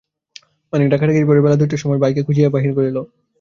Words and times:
অনেক 0.73 0.87
ডাকাডাকির 0.91 1.27
পরে 1.29 1.43
বেলা 1.43 1.59
দুইটার 1.59 1.81
সময় 1.83 2.01
ভাইকে 2.03 2.21
খুঁজিয়া 2.27 2.53
বাহির 2.55 2.71
করিল। 2.77 2.97